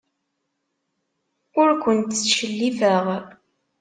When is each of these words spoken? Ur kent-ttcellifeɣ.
Ur 1.61 1.69
kent-ttcellifeɣ. 1.81 3.05